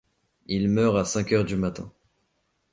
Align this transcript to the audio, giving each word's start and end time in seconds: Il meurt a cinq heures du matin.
Il 0.47 0.67
meurt 0.67 0.97
a 0.97 1.05
cinq 1.05 1.31
heures 1.31 1.45
du 1.45 1.55
matin. 1.55 1.93